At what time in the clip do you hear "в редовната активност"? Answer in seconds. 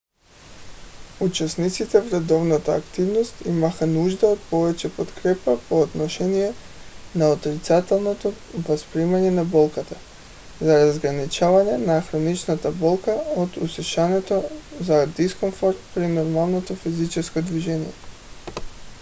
2.01-3.33